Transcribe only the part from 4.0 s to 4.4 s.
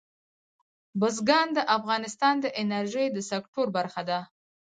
ده.